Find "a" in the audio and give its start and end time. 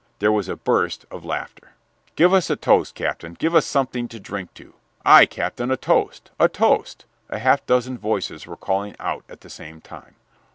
0.49-0.55, 2.49-2.55, 5.69-5.77, 6.39-6.49, 7.29-7.37